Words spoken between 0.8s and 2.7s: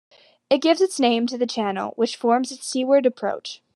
its name to the Channel, which forms its